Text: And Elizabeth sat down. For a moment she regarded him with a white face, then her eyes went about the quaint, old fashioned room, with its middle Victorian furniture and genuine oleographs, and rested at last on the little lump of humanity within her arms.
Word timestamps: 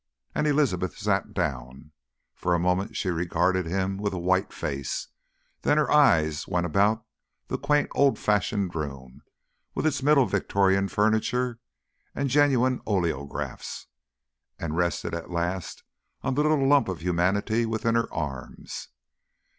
And 0.33 0.47
Elizabeth 0.47 0.97
sat 0.97 1.31
down. 1.35 1.91
For 2.33 2.55
a 2.55 2.59
moment 2.59 2.97
she 2.97 3.09
regarded 3.09 3.67
him 3.67 3.97
with 3.99 4.13
a 4.13 4.17
white 4.17 4.51
face, 4.51 5.09
then 5.61 5.77
her 5.77 5.91
eyes 5.91 6.47
went 6.47 6.65
about 6.65 7.05
the 7.49 7.59
quaint, 7.59 7.87
old 7.93 8.17
fashioned 8.17 8.73
room, 8.73 9.21
with 9.75 9.85
its 9.85 10.01
middle 10.01 10.25
Victorian 10.25 10.87
furniture 10.87 11.59
and 12.15 12.31
genuine 12.31 12.81
oleographs, 12.87 13.85
and 14.57 14.75
rested 14.75 15.13
at 15.13 15.29
last 15.29 15.83
on 16.23 16.33
the 16.33 16.41
little 16.41 16.67
lump 16.67 16.87
of 16.87 17.01
humanity 17.03 17.67
within 17.67 17.93
her 17.93 18.11
arms. 18.11 18.87